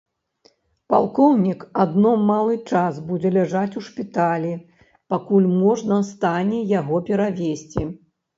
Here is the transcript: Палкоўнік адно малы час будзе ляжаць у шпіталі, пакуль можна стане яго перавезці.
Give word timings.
Палкоўнік 0.91 1.59
адно 1.83 2.13
малы 2.29 2.55
час 2.71 2.93
будзе 3.09 3.29
ляжаць 3.35 3.77
у 3.83 3.83
шпіталі, 3.91 4.55
пакуль 5.15 5.47
можна 5.61 6.01
стане 6.09 6.59
яго 6.75 7.05
перавезці. 7.13 7.89